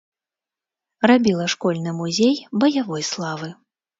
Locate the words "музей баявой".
1.99-3.03